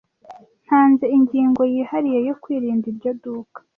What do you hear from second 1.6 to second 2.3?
yihariye